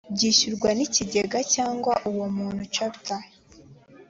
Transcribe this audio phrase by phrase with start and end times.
[0.15, 3.21] byishyurwa n ikigega cyangwa uwo muntu chapter